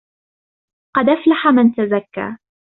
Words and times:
قَدْ 0.95 1.09
أَفْلَحَ 1.09 1.47
مَن 1.47 1.71
تَزَكَّىٰ 1.75 2.37